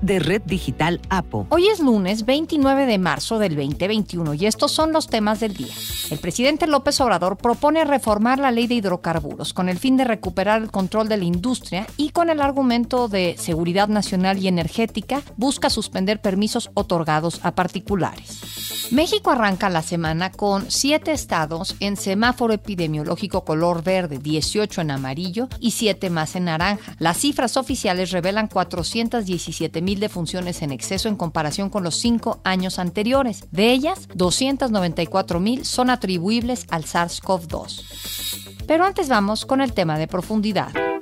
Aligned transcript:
de 0.00 0.18
Red 0.18 0.42
Digital 0.42 1.00
APO. 1.08 1.46
Hoy 1.50 1.68
es 1.68 1.80
lunes 1.80 2.24
29 2.24 2.86
de 2.86 2.98
marzo 2.98 3.38
del 3.38 3.56
2021 3.56 4.34
y 4.34 4.46
estos 4.46 4.72
son 4.72 4.92
los 4.92 5.08
temas 5.08 5.40
del 5.40 5.54
día. 5.54 5.72
El 6.10 6.18
presidente 6.18 6.66
López 6.66 7.00
Obrador 7.00 7.36
propone 7.36 7.84
reformar 7.84 8.38
la 8.38 8.50
ley 8.50 8.66
de 8.66 8.74
hidrocarburos 8.74 9.52
con 9.52 9.68
el 9.68 9.78
fin 9.78 9.96
de 9.96 10.04
recuperar 10.04 10.62
el 10.62 10.70
control 10.70 11.08
de 11.08 11.16
la 11.16 11.24
industria 11.24 11.86
y 11.96 12.10
con 12.10 12.30
el 12.30 12.40
argumento 12.40 13.08
de 13.08 13.36
seguridad 13.38 13.88
nacional 13.88 14.38
y 14.38 14.48
energética 14.48 15.22
busca 15.36 15.70
suspender 15.70 16.20
permisos 16.20 16.70
otorgados 16.74 17.40
a 17.42 17.54
particulares. 17.54 18.65
México 18.92 19.30
arranca 19.30 19.68
la 19.68 19.82
semana 19.82 20.30
con 20.30 20.70
siete 20.70 21.12
estados 21.12 21.76
en 21.80 21.96
semáforo 21.96 22.52
epidemiológico 22.52 23.44
color 23.44 23.82
verde, 23.82 24.18
18 24.18 24.80
en 24.80 24.90
amarillo 24.92 25.48
y 25.58 25.72
7 25.72 26.08
más 26.10 26.36
en 26.36 26.44
naranja. 26.44 26.94
Las 26.98 27.18
cifras 27.18 27.56
oficiales 27.56 28.12
revelan 28.12 28.46
417 28.46 29.82
mil 29.82 29.98
defunciones 29.98 30.62
en 30.62 30.70
exceso 30.70 31.08
en 31.08 31.16
comparación 31.16 31.68
con 31.68 31.82
los 31.82 31.96
cinco 31.96 32.40
años 32.44 32.78
anteriores. 32.78 33.44
De 33.50 33.72
ellas, 33.72 34.08
294 34.14 35.40
mil 35.40 35.64
son 35.64 35.90
atribuibles 35.90 36.66
al 36.70 36.84
SARS-CoV-2. 36.84 38.64
Pero 38.66 38.84
antes 38.84 39.08
vamos 39.08 39.46
con 39.46 39.60
el 39.60 39.72
tema 39.72 39.98
de 39.98 40.06
profundidad. 40.06 40.95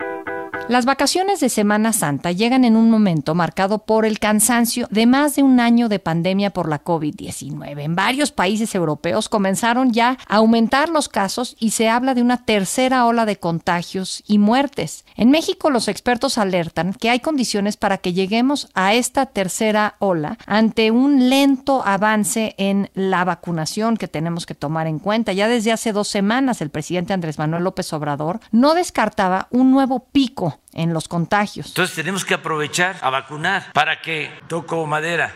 Las 0.67 0.87
vacaciones 0.87 1.41
de 1.41 1.51
Semana 1.51 1.93
Santa 1.93 2.33
llegan 2.33 2.65
en 2.65 2.75
un 2.75 2.91
momento 2.91 3.35
marcado 3.35 3.81
por 3.81 4.07
el 4.07 4.19
cansancio 4.19 4.89
de 4.91 5.05
más 5.05 5.37
de 5.37 5.43
un 5.43 5.61
año 5.61 5.91
de 5.91 5.99
pandemia 5.99 6.55
por 6.55 6.71
la 6.71 6.83
COVID-19. 6.83 7.83
En 7.83 7.95
varios 7.95 8.33
países 8.33 8.75
europeos 8.75 9.29
comenzaron 9.29 9.93
ya 9.93 10.17
a 10.27 10.37
aumentar 10.37 10.89
los 10.89 11.11
casos 11.11 11.55
y 11.61 11.73
se 11.73 11.91
habla 11.91 12.15
de 12.15 12.23
una 12.23 12.47
tercera 12.47 13.05
ola 13.05 13.27
de 13.27 13.37
contagios 13.37 14.25
y 14.27 14.39
muertes. 14.39 15.05
En 15.17 15.31
México 15.31 15.69
los 15.69 15.87
expertos 15.87 16.39
alertan 16.39 16.95
que 16.95 17.11
hay 17.11 17.21
condiciones 17.21 17.77
para 17.77 17.99
que 17.99 18.15
lleguemos 18.15 18.71
a 18.73 18.95
esta 18.95 19.27
tercera 19.27 19.97
ola 19.99 20.39
ante 20.47 20.91
un 20.91 21.29
lento 21.29 21.83
avance 21.85 22.55
en 22.57 22.89
la 22.95 23.23
vacunación 23.27 23.99
que 23.99 24.09
tenemos 24.09 24.47
que 24.47 24.55
tomar 24.55 24.87
en 24.87 24.99
cuenta. 24.99 25.35
Ya 25.35 25.47
desde 25.47 25.73
hace 25.73 25.93
dos 25.93 26.09
semanas 26.09 26.63
el 26.63 26.71
presidente 26.71 27.13
Andrés 27.13 27.39
Manuel 27.39 27.65
López 27.65 27.93
Obrador 27.93 28.41
no 28.51 28.73
descartaba 28.73 29.47
un 29.51 29.71
nuevo 29.71 30.07
pico 30.11 30.54
en 30.73 30.93
los 30.93 31.09
contagios. 31.09 31.69
Entonces 31.69 31.95
tenemos 31.95 32.25
que 32.25 32.35
aprovechar 32.35 32.97
a 33.01 33.11
vacunar. 33.11 33.73
Para 33.73 34.01
que, 34.01 34.31
toco 34.49 34.87
madera, 34.87 35.35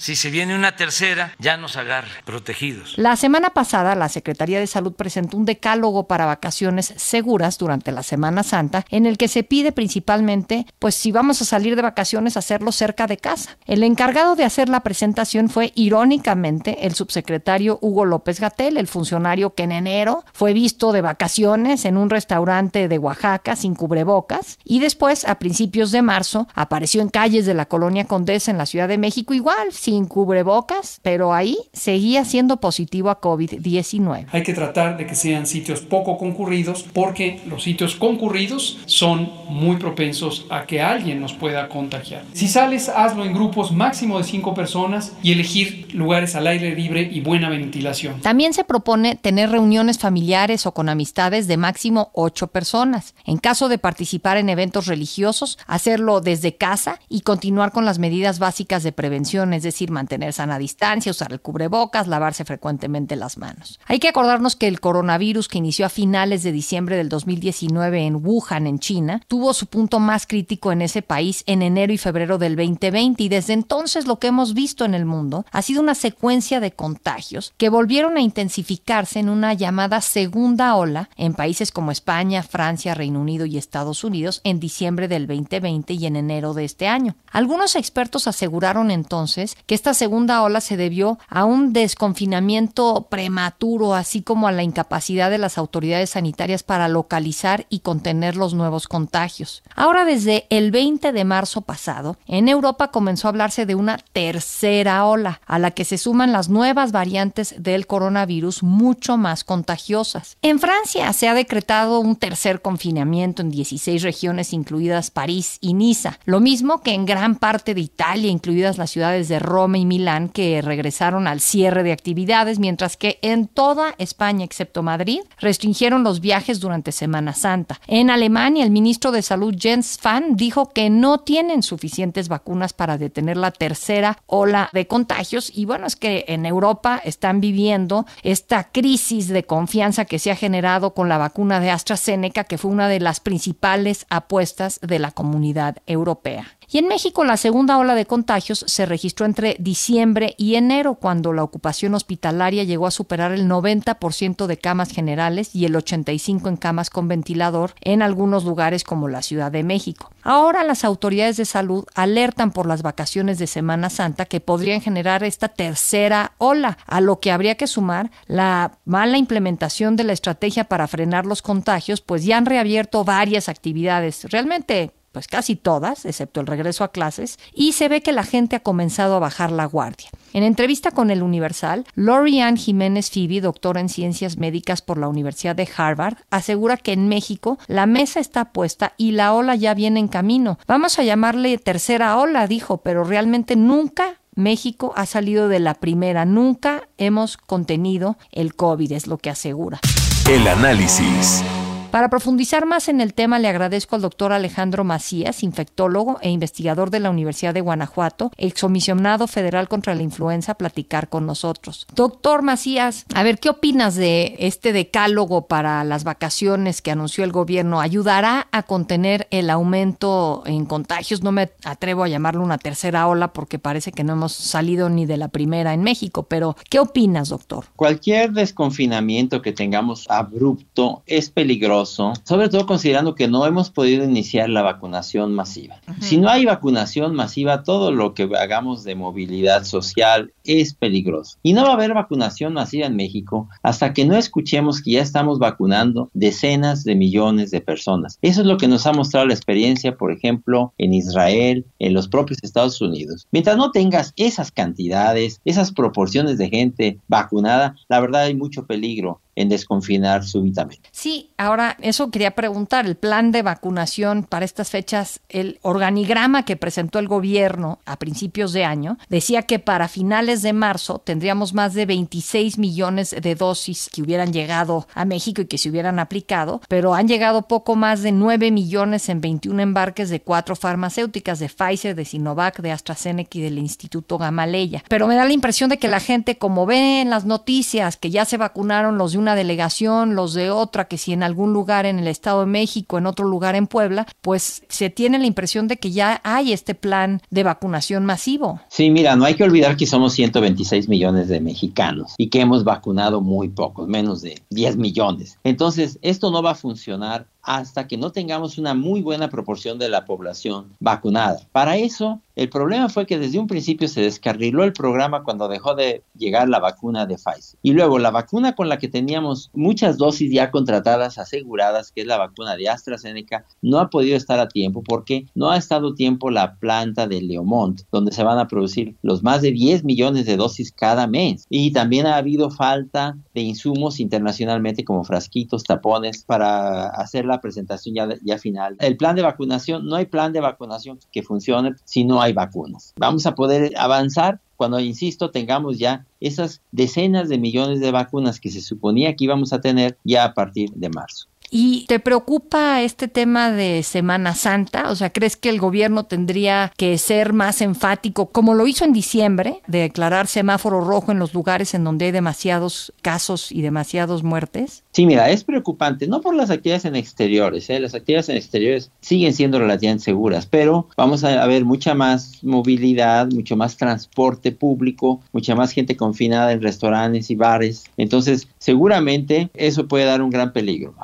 si 0.00 0.16
se 0.16 0.30
viene 0.30 0.54
una 0.54 0.76
tercera, 0.76 1.34
ya 1.38 1.58
nos 1.58 1.76
agarre 1.76 2.08
protegidos. 2.24 2.94
La 2.96 3.16
semana 3.16 3.50
pasada, 3.50 3.94
la 3.94 4.08
Secretaría 4.08 4.58
de 4.58 4.66
Salud 4.66 4.94
presentó 4.94 5.36
un 5.36 5.44
decálogo 5.44 6.08
para 6.08 6.24
vacaciones 6.24 6.94
seguras 6.96 7.58
durante 7.58 7.92
la 7.92 8.02
Semana 8.02 8.42
Santa, 8.42 8.86
en 8.88 9.04
el 9.04 9.18
que 9.18 9.28
se 9.28 9.42
pide 9.42 9.72
principalmente, 9.72 10.64
pues 10.78 10.94
si 10.94 11.12
vamos 11.12 11.42
a 11.42 11.44
salir 11.44 11.76
de 11.76 11.82
vacaciones, 11.82 12.38
hacerlo 12.38 12.72
cerca 12.72 13.06
de 13.06 13.18
casa. 13.18 13.58
El 13.66 13.82
encargado 13.82 14.36
de 14.36 14.44
hacer 14.44 14.70
la 14.70 14.80
presentación 14.80 15.50
fue, 15.50 15.70
irónicamente, 15.74 16.86
el 16.86 16.94
subsecretario 16.94 17.78
Hugo 17.82 18.06
López 18.06 18.40
Gatel, 18.40 18.78
el 18.78 18.88
funcionario 18.88 19.54
que 19.54 19.64
en 19.64 19.72
enero 19.72 20.24
fue 20.32 20.54
visto 20.54 20.92
de 20.92 21.02
vacaciones 21.02 21.84
en 21.84 21.98
un 21.98 22.08
restaurante 22.08 22.88
de 22.88 22.98
Oaxaca 22.98 23.54
sin 23.54 23.74
cubrebocas 23.74 24.58
y 24.64 24.80
después, 24.80 25.26
a 25.26 25.38
principios 25.38 25.90
de 25.90 26.00
marzo, 26.00 26.48
apareció 26.54 27.02
en 27.02 27.10
calles 27.10 27.44
de 27.44 27.52
la 27.52 27.66
colonia 27.66 28.06
Condesa 28.06 28.50
en 28.50 28.56
la 28.56 28.64
Ciudad 28.64 28.88
de 28.88 28.96
México 28.96 29.34
igual, 29.34 29.72
sin 29.72 29.89
cubrebocas, 30.06 31.00
pero 31.02 31.32
ahí 31.32 31.56
seguía 31.72 32.24
siendo 32.24 32.58
positivo 32.58 33.10
a 33.10 33.20
COVID-19. 33.20 34.26
Hay 34.32 34.42
que 34.42 34.54
tratar 34.54 34.96
de 34.96 35.06
que 35.06 35.14
sean 35.14 35.46
sitios 35.46 35.80
poco 35.80 36.18
concurridos 36.18 36.84
porque 36.92 37.40
los 37.46 37.62
sitios 37.62 37.96
concurridos 37.96 38.78
son 38.86 39.30
muy 39.48 39.76
propensos 39.76 40.46
a 40.50 40.66
que 40.66 40.80
alguien 40.80 41.20
nos 41.20 41.32
pueda 41.32 41.68
contagiar. 41.68 42.24
Si 42.32 42.48
sales, 42.48 42.88
hazlo 42.88 43.24
en 43.24 43.32
grupos 43.32 43.72
máximo 43.72 44.18
de 44.18 44.24
cinco 44.24 44.54
personas 44.54 45.12
y 45.22 45.32
elegir 45.32 45.88
lugares 45.94 46.34
al 46.34 46.46
aire 46.46 46.74
libre 46.74 47.02
y 47.02 47.20
buena 47.20 47.48
ventilación. 47.48 48.20
También 48.20 48.52
se 48.52 48.64
propone 48.64 49.16
tener 49.16 49.50
reuniones 49.50 49.98
familiares 49.98 50.66
o 50.66 50.72
con 50.72 50.88
amistades 50.88 51.46
de 51.46 51.56
máximo 51.56 52.10
ocho 52.12 52.48
personas. 52.48 53.14
En 53.24 53.38
caso 53.38 53.68
de 53.68 53.78
participar 53.78 54.36
en 54.36 54.48
eventos 54.48 54.86
religiosos, 54.86 55.58
hacerlo 55.66 56.20
desde 56.20 56.56
casa 56.56 57.00
y 57.08 57.22
continuar 57.22 57.72
con 57.72 57.84
las 57.84 57.98
medidas 57.98 58.38
básicas 58.38 58.82
de 58.82 58.92
prevención, 58.92 59.54
es 59.54 59.62
decir, 59.62 59.79
mantener 59.88 60.32
sana 60.32 60.58
distancia, 60.58 61.12
usar 61.12 61.32
el 61.32 61.40
cubrebocas, 61.40 62.08
lavarse 62.08 62.44
frecuentemente 62.44 63.16
las 63.16 63.38
manos. 63.38 63.80
Hay 63.86 63.98
que 63.98 64.08
acordarnos 64.08 64.56
que 64.56 64.68
el 64.68 64.80
coronavirus 64.80 65.48
que 65.48 65.58
inició 65.58 65.86
a 65.86 65.88
finales 65.88 66.42
de 66.42 66.52
diciembre 66.52 66.96
del 66.96 67.08
2019 67.08 68.04
en 68.04 68.16
Wuhan, 68.16 68.66
en 68.66 68.78
China, 68.78 69.22
tuvo 69.28 69.54
su 69.54 69.66
punto 69.66 70.00
más 70.00 70.26
crítico 70.26 70.72
en 70.72 70.82
ese 70.82 71.02
país 71.02 71.44
en 71.46 71.62
enero 71.62 71.92
y 71.92 71.98
febrero 71.98 72.36
del 72.36 72.56
2020 72.56 73.22
y 73.22 73.28
desde 73.28 73.52
entonces 73.52 74.06
lo 74.06 74.18
que 74.18 74.26
hemos 74.26 74.54
visto 74.54 74.84
en 74.84 74.94
el 74.94 75.06
mundo 75.06 75.46
ha 75.52 75.62
sido 75.62 75.80
una 75.80 75.94
secuencia 75.94 76.60
de 76.60 76.72
contagios 76.72 77.54
que 77.56 77.68
volvieron 77.68 78.16
a 78.16 78.20
intensificarse 78.20 79.20
en 79.20 79.28
una 79.28 79.54
llamada 79.54 80.00
segunda 80.00 80.74
ola 80.74 81.08
en 81.16 81.34
países 81.34 81.72
como 81.72 81.90
España, 81.90 82.42
Francia, 82.42 82.94
Reino 82.94 83.20
Unido 83.20 83.46
y 83.46 83.56
Estados 83.56 84.04
Unidos 84.04 84.40
en 84.44 84.60
diciembre 84.60 85.08
del 85.08 85.26
2020 85.26 85.94
y 85.94 86.06
en 86.06 86.16
enero 86.16 86.54
de 86.54 86.64
este 86.64 86.88
año. 86.88 87.14
Algunos 87.30 87.76
expertos 87.76 88.26
aseguraron 88.26 88.90
entonces 88.90 89.56
que 89.70 89.76
esta 89.76 89.94
segunda 89.94 90.42
ola 90.42 90.60
se 90.60 90.76
debió 90.76 91.20
a 91.28 91.44
un 91.44 91.72
desconfinamiento 91.72 93.06
prematuro, 93.08 93.94
así 93.94 94.20
como 94.20 94.48
a 94.48 94.52
la 94.52 94.64
incapacidad 94.64 95.30
de 95.30 95.38
las 95.38 95.58
autoridades 95.58 96.10
sanitarias 96.10 96.64
para 96.64 96.88
localizar 96.88 97.66
y 97.70 97.78
contener 97.78 98.34
los 98.34 98.52
nuevos 98.52 98.88
contagios. 98.88 99.62
Ahora, 99.76 100.04
desde 100.04 100.48
el 100.50 100.72
20 100.72 101.12
de 101.12 101.24
marzo 101.24 101.60
pasado, 101.60 102.16
en 102.26 102.48
Europa 102.48 102.90
comenzó 102.90 103.28
a 103.28 103.30
hablarse 103.30 103.64
de 103.64 103.76
una 103.76 103.98
tercera 104.12 105.04
ola, 105.04 105.40
a 105.46 105.60
la 105.60 105.70
que 105.70 105.84
se 105.84 105.98
suman 105.98 106.32
las 106.32 106.48
nuevas 106.48 106.90
variantes 106.90 107.54
del 107.56 107.86
coronavirus 107.86 108.64
mucho 108.64 109.18
más 109.18 109.44
contagiosas. 109.44 110.36
En 110.42 110.58
Francia 110.58 111.12
se 111.12 111.28
ha 111.28 111.34
decretado 111.34 112.00
un 112.00 112.16
tercer 112.16 112.60
confinamiento 112.60 113.40
en 113.40 113.50
16 113.50 114.02
regiones, 114.02 114.52
incluidas 114.52 115.12
París 115.12 115.58
y 115.60 115.74
Niza, 115.74 116.18
lo 116.24 116.40
mismo 116.40 116.82
que 116.82 116.92
en 116.92 117.06
gran 117.06 117.36
parte 117.36 117.72
de 117.72 117.82
Italia, 117.82 118.32
incluidas 118.32 118.76
las 118.76 118.90
ciudades 118.90 119.28
de 119.28 119.38
Roma, 119.50 119.76
y 119.76 119.84
Milán 119.84 120.28
que 120.28 120.62
regresaron 120.62 121.26
al 121.26 121.40
cierre 121.40 121.82
de 121.82 121.92
actividades, 121.92 122.58
mientras 122.58 122.96
que 122.96 123.18
en 123.22 123.46
toda 123.46 123.94
España, 123.98 124.44
excepto 124.44 124.82
Madrid, 124.82 125.20
restringieron 125.38 126.02
los 126.04 126.20
viajes 126.20 126.60
durante 126.60 126.92
Semana 126.92 127.34
Santa. 127.34 127.80
En 127.86 128.10
Alemania, 128.10 128.64
el 128.64 128.70
ministro 128.70 129.12
de 129.12 129.22
Salud 129.22 129.54
Jens 129.58 129.94
Spahn 129.94 130.36
dijo 130.36 130.70
que 130.70 130.88
no 130.88 131.18
tienen 131.18 131.62
suficientes 131.62 132.28
vacunas 132.28 132.72
para 132.72 132.96
detener 132.96 133.36
la 133.36 133.50
tercera 133.50 134.18
ola 134.26 134.70
de 134.72 134.86
contagios 134.86 135.50
y 135.54 135.64
bueno, 135.64 135.86
es 135.86 135.96
que 135.96 136.24
en 136.28 136.46
Europa 136.46 137.00
están 137.04 137.40
viviendo 137.40 138.06
esta 138.22 138.70
crisis 138.70 139.28
de 139.28 139.44
confianza 139.44 140.04
que 140.04 140.18
se 140.18 140.30
ha 140.30 140.36
generado 140.36 140.94
con 140.94 141.08
la 141.08 141.18
vacuna 141.18 141.60
de 141.60 141.70
AstraZeneca, 141.70 142.44
que 142.44 142.58
fue 142.58 142.70
una 142.70 142.88
de 142.88 143.00
las 143.00 143.20
principales 143.20 144.06
apuestas 144.08 144.78
de 144.82 144.98
la 144.98 145.10
comunidad 145.10 145.78
europea. 145.86 146.46
Y 146.72 146.78
en 146.78 146.86
México 146.86 147.24
la 147.24 147.36
segunda 147.36 147.78
ola 147.78 147.96
de 147.96 148.06
contagios 148.06 148.64
se 148.68 148.86
registró 148.86 149.26
entre 149.26 149.56
diciembre 149.58 150.36
y 150.38 150.54
enero, 150.54 150.94
cuando 150.94 151.32
la 151.32 151.42
ocupación 151.42 151.94
hospitalaria 151.94 152.62
llegó 152.62 152.86
a 152.86 152.92
superar 152.92 153.32
el 153.32 153.48
90% 153.48 154.46
de 154.46 154.56
camas 154.56 154.92
generales 154.92 155.52
y 155.52 155.64
el 155.64 155.74
85% 155.74 156.48
en 156.48 156.56
camas 156.56 156.88
con 156.88 157.08
ventilador 157.08 157.74
en 157.80 158.02
algunos 158.02 158.44
lugares 158.44 158.84
como 158.84 159.08
la 159.08 159.22
Ciudad 159.22 159.50
de 159.50 159.64
México. 159.64 160.12
Ahora 160.22 160.62
las 160.62 160.84
autoridades 160.84 161.36
de 161.36 161.44
salud 161.44 161.84
alertan 161.96 162.52
por 162.52 162.66
las 162.66 162.82
vacaciones 162.82 163.40
de 163.40 163.48
Semana 163.48 163.90
Santa 163.90 164.26
que 164.26 164.38
podrían 164.38 164.80
generar 164.80 165.24
esta 165.24 165.48
tercera 165.48 166.34
ola, 166.38 166.78
a 166.86 167.00
lo 167.00 167.18
que 167.18 167.32
habría 167.32 167.56
que 167.56 167.66
sumar 167.66 168.12
la 168.28 168.78
mala 168.84 169.18
implementación 169.18 169.96
de 169.96 170.04
la 170.04 170.12
estrategia 170.12 170.64
para 170.64 170.86
frenar 170.86 171.26
los 171.26 171.42
contagios, 171.42 172.00
pues 172.00 172.24
ya 172.24 172.36
han 172.36 172.46
reabierto 172.46 173.02
varias 173.02 173.48
actividades. 173.48 174.24
Realmente 174.30 174.92
pues 175.12 175.26
casi 175.26 175.56
todas, 175.56 176.04
excepto 176.04 176.40
el 176.40 176.46
regreso 176.46 176.84
a 176.84 176.92
clases, 176.92 177.38
y 177.54 177.72
se 177.72 177.88
ve 177.88 178.02
que 178.02 178.12
la 178.12 178.24
gente 178.24 178.56
ha 178.56 178.60
comenzado 178.60 179.16
a 179.16 179.20
bajar 179.20 179.50
la 179.50 179.64
guardia. 179.64 180.10
En 180.32 180.44
entrevista 180.44 180.92
con 180.92 181.10
el 181.10 181.22
Universal, 181.22 181.84
Lori 181.94 182.40
Ann 182.40 182.56
Jiménez 182.56 183.10
Phoebe, 183.10 183.40
doctora 183.40 183.80
en 183.80 183.88
ciencias 183.88 184.38
médicas 184.38 184.82
por 184.82 184.98
la 184.98 185.08
Universidad 185.08 185.56
de 185.56 185.68
Harvard, 185.76 186.18
asegura 186.30 186.76
que 186.76 186.92
en 186.92 187.08
México 187.08 187.58
la 187.66 187.86
mesa 187.86 188.20
está 188.20 188.52
puesta 188.52 188.92
y 188.96 189.12
la 189.12 189.34
ola 189.34 189.56
ya 189.56 189.74
viene 189.74 190.00
en 190.00 190.08
camino. 190.08 190.58
Vamos 190.66 190.98
a 190.98 191.02
llamarle 191.02 191.58
tercera 191.58 192.16
ola, 192.16 192.46
dijo, 192.46 192.78
pero 192.78 193.04
realmente 193.04 193.56
nunca 193.56 194.20
México 194.34 194.92
ha 194.96 195.06
salido 195.06 195.48
de 195.48 195.60
la 195.60 195.74
primera, 195.74 196.24
nunca 196.24 196.88
hemos 196.98 197.36
contenido 197.36 198.16
el 198.30 198.54
COVID, 198.54 198.92
es 198.92 199.06
lo 199.06 199.18
que 199.18 199.30
asegura. 199.30 199.80
El 200.28 200.46
análisis. 200.46 201.42
Para 201.90 202.08
profundizar 202.08 202.66
más 202.66 202.88
en 202.88 203.00
el 203.00 203.14
tema, 203.14 203.40
le 203.40 203.48
agradezco 203.48 203.96
al 203.96 204.02
doctor 204.02 204.32
Alejandro 204.32 204.84
Macías, 204.84 205.42
infectólogo 205.42 206.18
e 206.22 206.30
investigador 206.30 206.90
de 206.90 207.00
la 207.00 207.10
Universidad 207.10 207.52
de 207.52 207.62
Guanajuato, 207.62 208.30
excomisionado 208.36 209.26
federal 209.26 209.66
contra 209.66 209.96
la 209.96 210.02
influenza, 210.02 210.54
platicar 210.54 211.08
con 211.08 211.26
nosotros. 211.26 211.88
Doctor 211.92 212.42
Macías, 212.42 213.06
a 213.12 213.24
ver, 213.24 213.40
¿qué 213.40 213.48
opinas 213.48 213.96
de 213.96 214.36
este 214.38 214.72
decálogo 214.72 215.48
para 215.48 215.82
las 215.82 216.04
vacaciones 216.04 216.80
que 216.80 216.92
anunció 216.92 217.24
el 217.24 217.32
gobierno? 217.32 217.80
¿Ayudará 217.80 218.46
a 218.52 218.62
contener 218.62 219.26
el 219.32 219.50
aumento 219.50 220.44
en 220.46 220.66
contagios? 220.66 221.24
No 221.24 221.32
me 221.32 221.50
atrevo 221.64 222.04
a 222.04 222.08
llamarlo 222.08 222.44
una 222.44 222.58
tercera 222.58 223.08
ola 223.08 223.32
porque 223.32 223.58
parece 223.58 223.90
que 223.90 224.04
no 224.04 224.12
hemos 224.12 224.32
salido 224.32 224.90
ni 224.90 225.06
de 225.06 225.16
la 225.16 225.26
primera 225.26 225.74
en 225.74 225.82
México, 225.82 226.22
pero 226.22 226.56
¿qué 226.68 226.78
opinas, 226.78 227.30
doctor? 227.30 227.64
Cualquier 227.74 228.30
desconfinamiento 228.30 229.42
que 229.42 229.52
tengamos 229.52 230.08
abrupto 230.08 231.02
es 231.06 231.30
peligroso 231.30 231.79
sobre 231.86 232.48
todo 232.48 232.66
considerando 232.66 233.14
que 233.14 233.28
no 233.28 233.46
hemos 233.46 233.70
podido 233.70 234.04
iniciar 234.04 234.48
la 234.48 234.62
vacunación 234.62 235.34
masiva. 235.34 235.80
Si 236.00 236.18
no 236.18 236.28
hay 236.28 236.44
vacunación 236.44 237.14
masiva, 237.14 237.62
todo 237.62 237.92
lo 237.92 238.14
que 238.14 238.28
hagamos 238.38 238.84
de 238.84 238.94
movilidad 238.94 239.64
social 239.64 240.32
es 240.44 240.74
peligroso. 240.74 241.38
Y 241.42 241.52
no 241.52 241.64
va 241.64 241.70
a 241.70 241.74
haber 241.74 241.94
vacunación 241.94 242.52
masiva 242.52 242.86
en 242.86 242.96
México 242.96 243.48
hasta 243.62 243.92
que 243.92 244.04
no 244.04 244.16
escuchemos 244.16 244.82
que 244.82 244.92
ya 244.92 245.02
estamos 245.02 245.38
vacunando 245.38 246.10
decenas 246.14 246.84
de 246.84 246.94
millones 246.94 247.50
de 247.50 247.60
personas. 247.60 248.18
Eso 248.22 248.40
es 248.40 248.46
lo 248.46 248.56
que 248.56 248.68
nos 248.68 248.86
ha 248.86 248.92
mostrado 248.92 249.26
la 249.26 249.34
experiencia, 249.34 249.96
por 249.96 250.12
ejemplo, 250.12 250.72
en 250.78 250.94
Israel, 250.94 251.64
en 251.78 251.94
los 251.94 252.08
propios 252.08 252.38
Estados 252.42 252.80
Unidos. 252.80 253.26
Mientras 253.32 253.56
no 253.56 253.70
tengas 253.70 254.12
esas 254.16 254.50
cantidades, 254.50 255.40
esas 255.44 255.72
proporciones 255.72 256.38
de 256.38 256.48
gente 256.48 256.98
vacunada, 257.08 257.74
la 257.88 258.00
verdad 258.00 258.22
hay 258.22 258.34
mucho 258.34 258.66
peligro 258.66 259.20
en 259.36 259.48
desconfinar 259.48 260.24
súbitamente. 260.24 260.88
Sí, 260.92 261.30
ahora 261.36 261.76
eso 261.80 262.10
quería 262.10 262.32
preguntar, 262.32 262.86
el 262.86 262.96
plan 262.96 263.32
de 263.32 263.42
vacunación 263.42 264.24
para 264.24 264.44
estas 264.44 264.70
fechas, 264.70 265.20
el 265.28 265.58
organigrama 265.62 266.44
que 266.44 266.56
presentó 266.56 266.98
el 266.98 267.08
gobierno 267.08 267.78
a 267.86 267.98
principios 267.98 268.52
de 268.52 268.64
año, 268.64 268.98
decía 269.08 269.42
que 269.42 269.58
para 269.58 269.88
finales 269.88 270.42
de 270.42 270.52
marzo 270.52 270.98
tendríamos 270.98 271.54
más 271.54 271.74
de 271.74 271.86
26 271.86 272.58
millones 272.58 273.14
de 273.20 273.34
dosis 273.34 273.88
que 273.92 274.02
hubieran 274.02 274.32
llegado 274.32 274.86
a 274.94 275.04
México 275.04 275.42
y 275.42 275.46
que 275.46 275.58
se 275.58 275.70
hubieran 275.70 275.98
aplicado, 275.98 276.60
pero 276.68 276.94
han 276.94 277.08
llegado 277.08 277.42
poco 277.42 277.76
más 277.76 278.02
de 278.02 278.12
9 278.12 278.50
millones 278.50 279.08
en 279.08 279.20
21 279.20 279.62
embarques 279.62 280.10
de 280.10 280.20
cuatro 280.20 280.56
farmacéuticas, 280.56 281.38
de 281.38 281.48
Pfizer, 281.48 281.94
de 281.94 282.04
Sinovac, 282.04 282.60
de 282.60 282.72
AstraZeneca 282.72 283.38
y 283.38 283.42
del 283.42 283.58
Instituto 283.58 284.18
Gamaleya. 284.18 284.84
Pero 284.88 285.06
me 285.06 285.16
da 285.16 285.24
la 285.24 285.32
impresión 285.32 285.70
de 285.70 285.78
que 285.78 285.88
la 285.88 286.00
gente, 286.00 286.38
como 286.38 286.66
ve 286.66 287.00
en 287.00 287.10
las 287.10 287.24
noticias 287.24 287.96
que 287.96 288.10
ya 288.10 288.24
se 288.24 288.36
vacunaron 288.36 288.98
los 288.98 289.14
una 289.20 289.36
delegación, 289.36 290.16
los 290.16 290.34
de 290.34 290.50
otra, 290.50 290.86
que 290.86 290.98
si 290.98 291.12
en 291.12 291.22
algún 291.22 291.52
lugar 291.52 291.86
en 291.86 291.98
el 291.98 292.08
Estado 292.08 292.40
de 292.40 292.46
México, 292.46 292.98
en 292.98 293.06
otro 293.06 293.26
lugar 293.26 293.54
en 293.54 293.66
Puebla, 293.66 294.06
pues 294.20 294.64
se 294.68 294.90
tiene 294.90 295.18
la 295.18 295.26
impresión 295.26 295.68
de 295.68 295.76
que 295.76 295.92
ya 295.92 296.20
hay 296.24 296.52
este 296.52 296.74
plan 296.74 297.20
de 297.30 297.44
vacunación 297.44 298.04
masivo. 298.04 298.60
Sí, 298.68 298.90
mira, 298.90 299.14
no 299.16 299.24
hay 299.24 299.34
que 299.34 299.44
olvidar 299.44 299.76
que 299.76 299.86
somos 299.86 300.14
126 300.14 300.88
millones 300.88 301.28
de 301.28 301.40
mexicanos 301.40 302.14
y 302.18 302.28
que 302.28 302.40
hemos 302.40 302.64
vacunado 302.64 303.20
muy 303.20 303.48
pocos, 303.48 303.86
menos 303.88 304.22
de 304.22 304.42
10 304.50 304.76
millones. 304.76 305.38
Entonces, 305.44 305.98
esto 306.02 306.30
no 306.30 306.42
va 306.42 306.52
a 306.52 306.54
funcionar 306.54 307.26
hasta 307.42 307.86
que 307.86 307.96
no 307.96 308.12
tengamos 308.12 308.58
una 308.58 308.74
muy 308.74 309.02
buena 309.02 309.28
proporción 309.28 309.78
de 309.78 309.88
la 309.88 310.04
población 310.04 310.66
vacunada. 310.78 311.40
Para 311.52 311.76
eso, 311.76 312.20
el 312.36 312.48
problema 312.48 312.88
fue 312.88 313.06
que 313.06 313.18
desde 313.18 313.38
un 313.38 313.46
principio 313.46 313.86
se 313.86 314.00
descarriló 314.00 314.64
el 314.64 314.72
programa 314.72 315.24
cuando 315.24 315.48
dejó 315.48 315.74
de 315.74 316.02
llegar 316.16 316.48
la 316.48 316.58
vacuna 316.58 317.04
de 317.04 317.16
Pfizer. 317.16 317.58
Y 317.62 317.72
luego 317.72 317.98
la 317.98 318.10
vacuna 318.10 318.54
con 318.54 318.68
la 318.68 318.78
que 318.78 318.88
teníamos 318.88 319.50
muchas 319.52 319.98
dosis 319.98 320.32
ya 320.32 320.50
contratadas, 320.50 321.18
aseguradas, 321.18 321.92
que 321.92 322.00
es 322.02 322.06
la 322.06 322.16
vacuna 322.16 322.56
de 322.56 322.68
AstraZeneca, 322.68 323.44
no 323.60 323.78
ha 323.78 323.90
podido 323.90 324.16
estar 324.16 324.40
a 324.40 324.48
tiempo 324.48 324.82
porque 324.82 325.26
no 325.34 325.50
ha 325.50 325.58
estado 325.58 325.94
tiempo 325.94 326.30
la 326.30 326.54
planta 326.54 327.06
de 327.06 327.20
Leomont, 327.20 327.82
donde 327.92 328.12
se 328.12 328.22
van 328.22 328.38
a 328.38 328.48
producir 328.48 328.96
los 329.02 329.22
más 329.22 329.42
de 329.42 329.52
10 329.52 329.84
millones 329.84 330.26
de 330.26 330.36
dosis 330.36 330.72
cada 330.72 331.06
mes. 331.06 331.46
Y 331.50 331.72
también 331.72 332.06
ha 332.06 332.16
habido 332.16 332.50
falta 332.50 333.18
de 333.34 333.42
insumos 333.42 334.00
internacionalmente 334.00 334.84
como 334.84 335.04
frasquitos, 335.04 335.64
tapones 335.64 336.24
para 336.24 336.86
hacer 336.86 337.24
la 337.30 337.40
presentación 337.40 337.94
ya, 337.94 338.08
ya 338.22 338.38
final. 338.38 338.76
El 338.78 338.96
plan 338.96 339.16
de 339.16 339.22
vacunación, 339.22 339.86
no 339.86 339.96
hay 339.96 340.06
plan 340.06 340.32
de 340.32 340.40
vacunación 340.40 340.98
que 341.12 341.22
funcione 341.22 341.74
si 341.84 342.04
no 342.04 342.20
hay 342.20 342.32
vacunas. 342.32 342.94
Vamos 342.96 343.26
a 343.26 343.34
poder 343.34 343.72
avanzar 343.76 344.40
cuando, 344.56 344.78
insisto, 344.78 345.30
tengamos 345.30 345.78
ya 345.78 346.04
esas 346.20 346.60
decenas 346.70 347.30
de 347.30 347.38
millones 347.38 347.80
de 347.80 347.90
vacunas 347.92 348.40
que 348.40 348.50
se 348.50 348.60
suponía 348.60 349.16
que 349.16 349.24
íbamos 349.24 349.54
a 349.54 349.62
tener 349.62 349.96
ya 350.04 350.24
a 350.24 350.34
partir 350.34 350.70
de 350.72 350.90
marzo. 350.90 351.29
¿Y 351.50 351.84
te 351.86 351.98
preocupa 351.98 352.80
este 352.82 353.08
tema 353.08 353.50
de 353.50 353.82
Semana 353.82 354.36
Santa? 354.36 354.88
O 354.90 354.94
sea, 354.94 355.10
¿crees 355.10 355.36
que 355.36 355.48
el 355.48 355.58
gobierno 355.58 356.04
tendría 356.04 356.72
que 356.76 356.96
ser 356.96 357.32
más 357.32 357.60
enfático, 357.60 358.26
como 358.26 358.54
lo 358.54 358.68
hizo 358.68 358.84
en 358.84 358.92
diciembre, 358.92 359.60
de 359.66 359.80
declarar 359.80 360.28
semáforo 360.28 360.80
rojo 360.80 361.10
en 361.10 361.18
los 361.18 361.34
lugares 361.34 361.74
en 361.74 361.82
donde 361.82 362.06
hay 362.06 362.12
demasiados 362.12 362.92
casos 363.02 363.50
y 363.50 363.62
demasiadas 363.62 364.22
muertes? 364.22 364.84
Sí, 364.92 365.06
mira, 365.06 365.28
es 365.30 365.42
preocupante, 365.42 366.06
no 366.06 366.20
por 366.20 366.36
las 366.36 366.50
actividades 366.50 366.84
en 366.84 366.94
exteriores, 366.94 367.68
¿eh? 367.68 367.80
las 367.80 367.94
actividades 367.94 368.28
en 368.28 368.36
exteriores 368.36 368.90
siguen 369.00 369.34
siendo 369.34 369.58
relativamente 369.58 370.04
seguras, 370.04 370.46
pero 370.46 370.88
vamos 370.96 371.24
a 371.24 371.46
ver 371.46 371.64
mucha 371.64 371.94
más 371.94 372.42
movilidad, 372.42 373.28
mucho 373.30 373.56
más 373.56 373.76
transporte 373.76 374.52
público, 374.52 375.20
mucha 375.32 375.54
más 375.56 375.72
gente 375.72 375.96
confinada 375.96 376.52
en 376.52 376.62
restaurantes 376.62 377.30
y 377.30 377.34
bares, 377.34 377.84
entonces 377.96 378.46
seguramente 378.58 379.50
eso 379.54 379.88
puede 379.88 380.04
dar 380.04 380.22
un 380.22 380.30
gran 380.30 380.52
peligro. 380.52 380.94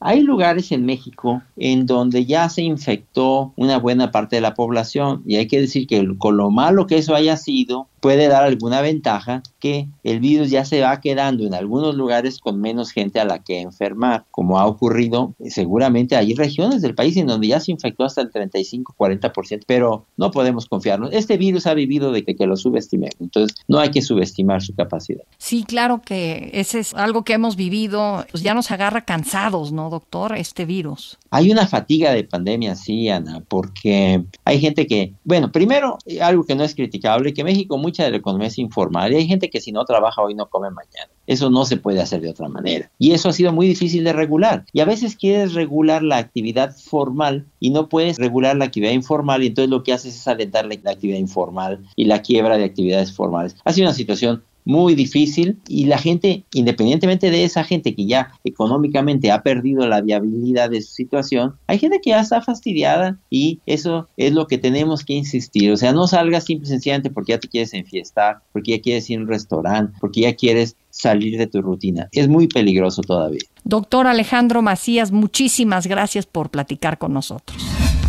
Hay 0.00 0.22
lugares 0.22 0.72
en 0.72 0.84
México 0.84 1.42
en 1.56 1.86
donde 1.86 2.26
ya 2.26 2.48
se 2.48 2.62
infectó 2.62 3.52
una 3.56 3.78
buena 3.78 4.10
parte 4.10 4.36
de 4.36 4.42
la 4.42 4.54
población 4.54 5.22
y 5.26 5.36
hay 5.36 5.46
que 5.46 5.60
decir 5.60 5.86
que 5.86 6.16
con 6.18 6.36
lo 6.36 6.50
malo 6.50 6.86
que 6.86 6.98
eso 6.98 7.14
haya 7.14 7.36
sido, 7.36 7.88
puede 8.04 8.28
dar 8.28 8.44
alguna 8.44 8.82
ventaja 8.82 9.42
que 9.58 9.88
el 10.02 10.20
virus 10.20 10.50
ya 10.50 10.66
se 10.66 10.82
va 10.82 11.00
quedando 11.00 11.46
en 11.46 11.54
algunos 11.54 11.94
lugares 11.94 12.38
con 12.38 12.60
menos 12.60 12.90
gente 12.90 13.18
a 13.18 13.24
la 13.24 13.38
que 13.38 13.62
enfermar, 13.62 14.26
como 14.30 14.58
ha 14.58 14.66
ocurrido 14.66 15.32
seguramente 15.48 16.14
hay 16.14 16.34
regiones 16.34 16.82
del 16.82 16.94
país 16.94 17.16
en 17.16 17.28
donde 17.28 17.46
ya 17.46 17.60
se 17.60 17.72
infectó 17.72 18.04
hasta 18.04 18.20
el 18.20 18.30
35-40%, 18.30 19.62
pero 19.66 20.04
no 20.18 20.30
podemos 20.32 20.66
confiarnos. 20.66 21.14
Este 21.14 21.38
virus 21.38 21.66
ha 21.66 21.72
vivido 21.72 22.12
de 22.12 22.26
que, 22.26 22.34
lo 22.46 22.58
subestimemos, 22.58 23.14
entonces 23.20 23.56
no 23.68 23.78
hay 23.78 23.90
que 23.90 24.02
subestimar 24.02 24.60
su 24.60 24.74
capacidad. 24.74 25.24
Sí, 25.38 25.64
claro 25.64 26.02
que 26.02 26.50
ese 26.52 26.80
es 26.80 26.92
algo 26.92 27.24
que 27.24 27.32
hemos 27.32 27.56
vivido, 27.56 28.26
pues 28.30 28.42
ya 28.42 28.52
nos 28.52 28.70
agarra 28.70 29.06
cansados, 29.06 29.72
¿no, 29.72 29.88
doctor? 29.88 30.36
Este 30.36 30.66
virus. 30.66 31.16
Hay 31.34 31.50
una 31.50 31.66
fatiga 31.66 32.12
de 32.12 32.22
pandemia, 32.22 32.76
sí, 32.76 33.08
Ana, 33.08 33.42
porque 33.48 34.22
hay 34.44 34.60
gente 34.60 34.86
que, 34.86 35.14
bueno, 35.24 35.50
primero, 35.50 35.98
algo 36.20 36.44
que 36.44 36.54
no 36.54 36.62
es 36.62 36.76
criticable, 36.76 37.34
que 37.34 37.42
México 37.42 37.76
muy 37.76 37.90
de 37.90 38.08
la 38.08 38.18
economía 38.18 38.46
es 38.46 38.56
informal 38.56 39.12
y 39.12 39.16
hay 39.16 39.26
gente 39.26 39.50
que 39.50 39.60
si 39.60 39.72
no 39.72 39.84
trabaja 39.84 40.22
hoy 40.22 40.36
no 40.36 40.48
come 40.48 40.70
mañana. 40.70 41.10
Eso 41.26 41.50
no 41.50 41.64
se 41.64 41.76
puede 41.76 42.00
hacer 42.00 42.20
de 42.20 42.30
otra 42.30 42.48
manera. 42.48 42.88
Y 43.00 43.12
eso 43.12 43.30
ha 43.30 43.32
sido 43.32 43.52
muy 43.52 43.66
difícil 43.66 44.04
de 44.04 44.12
regular. 44.12 44.64
Y 44.72 44.78
a 44.78 44.84
veces 44.84 45.16
quieres 45.16 45.54
regular 45.54 46.04
la 46.04 46.18
actividad 46.18 46.76
formal 46.76 47.46
y 47.58 47.70
no 47.70 47.88
puedes 47.88 48.16
regular 48.16 48.56
la 48.56 48.66
actividad 48.66 48.92
informal 48.92 49.42
y 49.42 49.48
entonces 49.48 49.70
lo 49.70 49.82
que 49.82 49.92
haces 49.92 50.14
es 50.14 50.28
alentar 50.28 50.66
la 50.66 50.92
actividad 50.92 51.18
informal 51.18 51.84
y 51.96 52.04
la 52.04 52.22
quiebra 52.22 52.58
de 52.58 52.64
actividades 52.64 53.12
formales. 53.12 53.56
Ha 53.64 53.72
sido 53.72 53.88
una 53.88 53.94
situación 53.94 54.44
muy 54.64 54.94
difícil 54.94 55.58
y 55.68 55.86
la 55.86 55.98
gente, 55.98 56.44
independientemente 56.52 57.30
de 57.30 57.44
esa 57.44 57.64
gente 57.64 57.94
que 57.94 58.06
ya 58.06 58.32
económicamente 58.44 59.30
ha 59.30 59.42
perdido 59.42 59.86
la 59.86 60.00
viabilidad 60.00 60.70
de 60.70 60.82
su 60.82 60.92
situación, 60.92 61.54
hay 61.66 61.78
gente 61.78 62.00
que 62.00 62.10
ya 62.10 62.20
está 62.20 62.40
fastidiada 62.40 63.18
y 63.30 63.60
eso 63.66 64.08
es 64.16 64.32
lo 64.32 64.46
que 64.46 64.58
tenemos 64.58 65.04
que 65.04 65.14
insistir. 65.14 65.70
O 65.70 65.76
sea, 65.76 65.92
no 65.92 66.06
salgas 66.06 66.44
simple 66.44 66.66
y 66.66 66.70
sencillamente 66.70 67.10
porque 67.10 67.32
ya 67.32 67.38
te 67.38 67.48
quieres 67.48 67.74
enfiestar, 67.74 68.38
porque 68.52 68.72
ya 68.72 68.80
quieres 68.80 69.08
ir 69.10 69.18
a 69.18 69.22
un 69.22 69.28
restaurante, 69.28 69.96
porque 70.00 70.22
ya 70.22 70.34
quieres 70.34 70.76
salir 70.90 71.38
de 71.38 71.46
tu 71.46 71.60
rutina. 71.60 72.08
Es 72.12 72.28
muy 72.28 72.46
peligroso 72.46 73.02
todavía. 73.02 73.40
Doctor 73.64 74.06
Alejandro 74.06 74.62
Macías, 74.62 75.10
muchísimas 75.10 75.86
gracias 75.86 76.26
por 76.26 76.50
platicar 76.50 76.98
con 76.98 77.12
nosotros. 77.12 77.73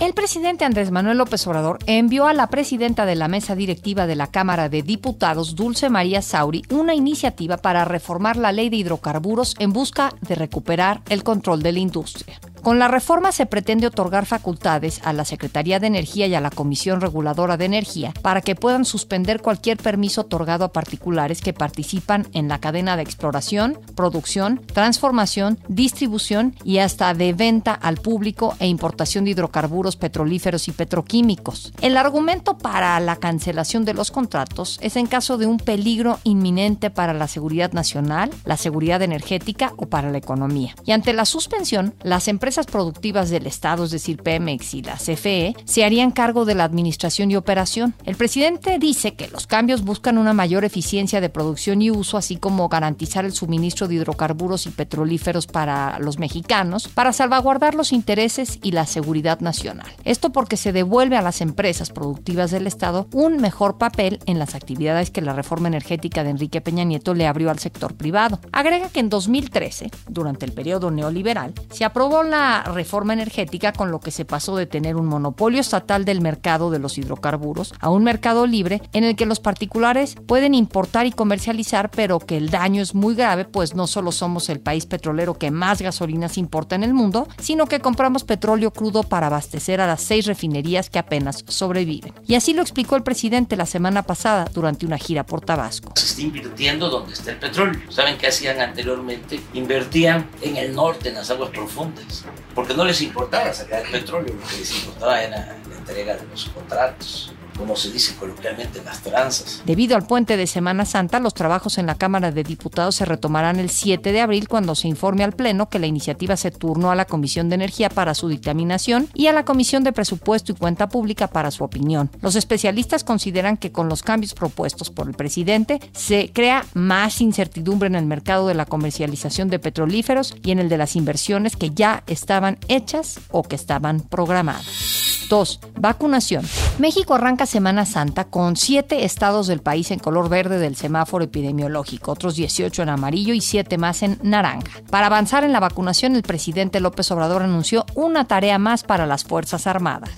El 0.00 0.14
presidente 0.14 0.64
Andrés 0.64 0.92
Manuel 0.92 1.18
López 1.18 1.44
Obrador 1.48 1.80
envió 1.86 2.28
a 2.28 2.32
la 2.32 2.46
presidenta 2.46 3.04
de 3.04 3.16
la 3.16 3.26
mesa 3.26 3.56
directiva 3.56 4.06
de 4.06 4.14
la 4.14 4.28
Cámara 4.28 4.68
de 4.68 4.82
Diputados, 4.82 5.56
Dulce 5.56 5.90
María 5.90 6.22
Sauri, 6.22 6.62
una 6.70 6.94
iniciativa 6.94 7.56
para 7.56 7.84
reformar 7.84 8.36
la 8.36 8.52
ley 8.52 8.70
de 8.70 8.76
hidrocarburos 8.76 9.56
en 9.58 9.72
busca 9.72 10.14
de 10.20 10.36
recuperar 10.36 11.00
el 11.08 11.24
control 11.24 11.64
de 11.64 11.72
la 11.72 11.80
industria. 11.80 12.38
Con 12.62 12.78
la 12.78 12.88
reforma 12.88 13.32
se 13.32 13.46
pretende 13.46 13.86
otorgar 13.86 14.26
facultades 14.26 15.00
a 15.04 15.12
la 15.12 15.24
Secretaría 15.24 15.78
de 15.78 15.86
Energía 15.86 16.26
y 16.26 16.34
a 16.34 16.40
la 16.40 16.50
Comisión 16.50 17.00
Reguladora 17.00 17.56
de 17.56 17.64
Energía 17.64 18.12
para 18.20 18.40
que 18.40 18.56
puedan 18.56 18.84
suspender 18.84 19.40
cualquier 19.40 19.76
permiso 19.76 20.22
otorgado 20.22 20.64
a 20.64 20.72
particulares 20.72 21.40
que 21.40 21.52
participan 21.52 22.26
en 22.32 22.48
la 22.48 22.58
cadena 22.58 22.96
de 22.96 23.02
exploración, 23.02 23.78
producción, 23.94 24.60
transformación, 24.66 25.58
distribución 25.68 26.54
y 26.64 26.78
hasta 26.78 27.14
de 27.14 27.32
venta 27.32 27.72
al 27.72 27.98
público 27.98 28.56
e 28.58 28.66
importación 28.66 29.24
de 29.24 29.30
hidrocarburos 29.30 29.96
petrolíferos 29.96 30.68
y 30.68 30.72
petroquímicos. 30.72 31.72
El 31.80 31.96
argumento 31.96 32.58
para 32.58 32.98
la 33.00 33.16
cancelación 33.16 33.84
de 33.84 33.94
los 33.94 34.10
contratos 34.10 34.78
es 34.82 34.96
en 34.96 35.06
caso 35.06 35.38
de 35.38 35.46
un 35.46 35.58
peligro 35.58 36.18
inminente 36.24 36.90
para 36.90 37.14
la 37.14 37.28
seguridad 37.28 37.72
nacional, 37.72 38.30
la 38.44 38.56
seguridad 38.56 39.02
energética 39.02 39.72
o 39.76 39.86
para 39.86 40.10
la 40.10 40.18
economía. 40.18 40.74
Y 40.84 40.92
ante 40.92 41.12
la 41.12 41.24
suspensión, 41.24 41.94
las 42.02 42.28
empresas 42.28 42.47
productivas 42.56 43.30
del 43.30 43.46
Estado, 43.46 43.84
es 43.84 43.90
decir, 43.90 44.22
Pemex 44.22 44.74
y 44.74 44.82
la 44.82 44.96
CFE, 44.96 45.54
se 45.64 45.84
harían 45.84 46.10
cargo 46.10 46.44
de 46.44 46.54
la 46.54 46.64
administración 46.64 47.30
y 47.30 47.36
operación. 47.36 47.94
El 48.04 48.16
presidente 48.16 48.78
dice 48.78 49.14
que 49.14 49.28
los 49.28 49.46
cambios 49.46 49.82
buscan 49.82 50.18
una 50.18 50.32
mayor 50.32 50.64
eficiencia 50.64 51.20
de 51.20 51.28
producción 51.28 51.82
y 51.82 51.90
uso, 51.90 52.16
así 52.16 52.36
como 52.36 52.68
garantizar 52.68 53.24
el 53.24 53.32
suministro 53.32 53.88
de 53.88 53.96
hidrocarburos 53.96 54.66
y 54.66 54.70
petrolíferos 54.70 55.46
para 55.46 55.98
los 55.98 56.18
mexicanos, 56.18 56.88
para 56.88 57.12
salvaguardar 57.12 57.74
los 57.74 57.92
intereses 57.92 58.58
y 58.62 58.72
la 58.72 58.86
seguridad 58.86 59.40
nacional. 59.40 59.86
Esto 60.04 60.30
porque 60.30 60.56
se 60.56 60.72
devuelve 60.72 61.16
a 61.16 61.22
las 61.22 61.40
empresas 61.40 61.90
productivas 61.90 62.50
del 62.50 62.66
Estado 62.66 63.08
un 63.12 63.36
mejor 63.38 63.78
papel 63.78 64.20
en 64.26 64.38
las 64.38 64.54
actividades 64.54 65.10
que 65.10 65.20
la 65.20 65.32
reforma 65.32 65.68
energética 65.68 66.24
de 66.24 66.30
Enrique 66.30 66.60
Peña 66.60 66.84
Nieto 66.84 67.14
le 67.14 67.26
abrió 67.26 67.50
al 67.50 67.58
sector 67.58 67.94
privado. 67.94 68.40
Agrega 68.52 68.88
que 68.88 69.00
en 69.00 69.08
2013, 69.08 69.90
durante 70.08 70.44
el 70.44 70.52
periodo 70.52 70.90
neoliberal, 70.90 71.52
se 71.70 71.84
aprobó 71.84 72.22
la 72.22 72.37
reforma 72.66 73.12
energética 73.12 73.72
con 73.72 73.90
lo 73.90 74.00
que 74.00 74.10
se 74.10 74.24
pasó 74.24 74.56
de 74.56 74.66
tener 74.66 74.96
un 74.96 75.06
monopolio 75.06 75.60
estatal 75.60 76.04
del 76.04 76.20
mercado 76.20 76.70
de 76.70 76.78
los 76.78 76.98
hidrocarburos 76.98 77.74
a 77.80 77.90
un 77.90 78.04
mercado 78.04 78.46
libre 78.46 78.82
en 78.92 79.04
el 79.04 79.16
que 79.16 79.26
los 79.26 79.40
particulares 79.40 80.14
pueden 80.26 80.54
importar 80.54 81.06
y 81.06 81.12
comercializar, 81.12 81.90
pero 81.90 82.18
que 82.18 82.36
el 82.36 82.50
daño 82.50 82.82
es 82.82 82.94
muy 82.94 83.14
grave, 83.14 83.44
pues 83.44 83.74
no 83.74 83.86
solo 83.86 84.12
somos 84.12 84.48
el 84.48 84.60
país 84.60 84.86
petrolero 84.86 85.34
que 85.34 85.50
más 85.50 85.82
gasolinas 85.82 86.38
importa 86.38 86.74
en 86.74 86.84
el 86.84 86.94
mundo, 86.94 87.28
sino 87.38 87.66
que 87.66 87.80
compramos 87.80 88.24
petróleo 88.24 88.72
crudo 88.72 89.02
para 89.02 89.28
abastecer 89.28 89.80
a 89.80 89.86
las 89.86 90.02
seis 90.02 90.26
refinerías 90.26 90.90
que 90.90 90.98
apenas 90.98 91.44
sobreviven. 91.48 92.12
Y 92.26 92.34
así 92.34 92.54
lo 92.54 92.62
explicó 92.62 92.96
el 92.96 93.02
presidente 93.02 93.56
la 93.56 93.66
semana 93.66 94.02
pasada 94.02 94.46
durante 94.52 94.86
una 94.86 94.98
gira 94.98 95.24
por 95.24 95.40
Tabasco. 95.40 95.92
Se 95.96 96.06
está 96.06 96.22
invirtiendo 96.22 96.88
donde 96.88 97.12
está 97.12 97.32
el 97.32 97.38
petróleo. 97.38 97.80
¿Saben 97.90 98.18
qué 98.18 98.28
hacían 98.28 98.60
anteriormente? 98.60 99.40
Invertían 99.54 100.28
en 100.42 100.56
el 100.56 100.74
norte, 100.74 101.08
en 101.08 101.16
las 101.16 101.30
aguas 101.30 101.50
profundas, 101.50 102.24
porque 102.54 102.74
no 102.74 102.84
les 102.84 103.00
importaba 103.00 103.52
sacar 103.52 103.84
el 103.84 103.90
petróleo, 103.90 104.34
lo 104.34 104.46
que 104.46 104.56
les 104.58 104.74
importaba 104.76 105.22
era 105.22 105.58
la 105.68 105.76
entrega 105.76 106.16
de 106.16 106.26
los 106.26 106.46
contratos 106.46 107.32
como 107.58 107.76
se 107.76 107.90
dice 107.90 108.14
coloquialmente, 108.14 108.80
las 108.84 109.00
tranzas. 109.02 109.62
Debido 109.66 109.96
al 109.96 110.06
puente 110.06 110.36
de 110.36 110.46
Semana 110.46 110.84
Santa, 110.84 111.18
los 111.20 111.34
trabajos 111.34 111.76
en 111.78 111.86
la 111.86 111.96
Cámara 111.96 112.30
de 112.30 112.44
Diputados 112.44 112.94
se 112.94 113.04
retomarán 113.04 113.58
el 113.58 113.68
7 113.68 114.12
de 114.12 114.20
abril 114.20 114.48
cuando 114.48 114.74
se 114.74 114.88
informe 114.88 115.24
al 115.24 115.32
Pleno 115.32 115.68
que 115.68 115.78
la 115.78 115.86
iniciativa 115.86 116.36
se 116.36 116.50
turnó 116.50 116.90
a 116.90 116.94
la 116.94 117.04
Comisión 117.04 117.48
de 117.48 117.56
Energía 117.56 117.88
para 117.90 118.14
su 118.14 118.28
dictaminación 118.28 119.08
y 119.12 119.26
a 119.26 119.32
la 119.32 119.44
Comisión 119.44 119.84
de 119.84 119.92
Presupuesto 119.92 120.52
y 120.52 120.54
Cuenta 120.54 120.88
Pública 120.88 121.26
para 121.26 121.50
su 121.50 121.64
opinión. 121.64 122.10
Los 122.22 122.36
especialistas 122.36 123.04
consideran 123.04 123.56
que 123.56 123.72
con 123.72 123.88
los 123.88 124.02
cambios 124.02 124.34
propuestos 124.34 124.90
por 124.90 125.08
el 125.08 125.14
presidente 125.14 125.80
se 125.92 126.30
crea 126.32 126.64
más 126.74 127.20
incertidumbre 127.20 127.88
en 127.88 127.96
el 127.96 128.06
mercado 128.06 128.46
de 128.46 128.54
la 128.54 128.66
comercialización 128.66 129.48
de 129.48 129.58
petrolíferos 129.58 130.36
y 130.42 130.52
en 130.52 130.60
el 130.60 130.68
de 130.68 130.78
las 130.78 130.96
inversiones 130.96 131.56
que 131.56 131.70
ya 131.70 132.04
estaban 132.06 132.58
hechas 132.68 133.20
o 133.30 133.42
que 133.42 133.56
estaban 133.56 134.00
programadas. 134.00 135.17
2. 135.28 135.60
Vacunación. 135.78 136.44
México 136.78 137.14
arranca 137.14 137.46
Semana 137.46 137.86
Santa 137.86 138.24
con 138.24 138.56
7 138.56 139.04
estados 139.04 139.46
del 139.46 139.60
país 139.60 139.90
en 139.90 139.98
color 139.98 140.28
verde 140.28 140.58
del 140.58 140.76
semáforo 140.76 141.24
epidemiológico, 141.24 142.12
otros 142.12 142.36
18 142.36 142.82
en 142.82 142.88
amarillo 142.88 143.34
y 143.34 143.40
7 143.40 143.78
más 143.78 144.02
en 144.02 144.18
naranja. 144.22 144.82
Para 144.90 145.06
avanzar 145.06 145.44
en 145.44 145.52
la 145.52 145.60
vacunación, 145.60 146.16
el 146.16 146.22
presidente 146.22 146.80
López 146.80 147.10
Obrador 147.10 147.42
anunció 147.42 147.84
una 147.94 148.26
tarea 148.26 148.58
más 148.58 148.84
para 148.84 149.06
las 149.06 149.24
Fuerzas 149.24 149.66
Armadas. 149.66 150.10